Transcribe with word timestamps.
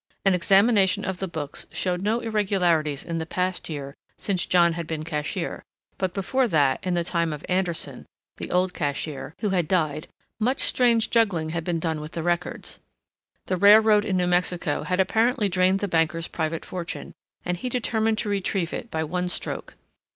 An 0.25 0.33
examination 0.33 1.05
of 1.05 1.19
the 1.19 1.27
books 1.27 1.67
showed 1.71 2.01
no 2.01 2.21
irregularities 2.21 3.03
in 3.03 3.19
the 3.19 3.25
past 3.27 3.69
year 3.69 3.93
since 4.17 4.47
John 4.47 4.73
had 4.73 4.87
been 4.87 5.03
cashier, 5.03 5.61
but 5.99 6.15
before 6.15 6.47
that, 6.47 6.79
in 6.83 6.95
the 6.95 7.03
time 7.03 7.31
of 7.31 7.45
Anderson, 7.47 8.07
the 8.37 8.49
old 8.49 8.73
cashier, 8.73 9.35
who 9.41 9.49
had 9.51 9.67
died, 9.67 10.07
much 10.39 10.61
strange 10.61 11.11
juggling 11.11 11.49
had 11.49 11.63
been 11.63 11.77
done 11.77 12.01
with 12.01 12.13
the 12.13 12.23
records. 12.23 12.79
The 13.45 13.57
railroad 13.57 14.03
in 14.03 14.17
New 14.17 14.25
Mexico 14.25 14.81
had 14.81 14.99
apparently 14.99 15.49
drained 15.49 15.81
the 15.81 15.87
banker's 15.87 16.27
private 16.27 16.65
fortune, 16.65 17.13
and 17.45 17.57
he 17.57 17.69
determined 17.69 18.17
to 18.17 18.27
retrieve 18.29 18.73
it 18.73 18.89
by 18.89 19.03
one 19.03 19.29
stroke. 19.29 19.75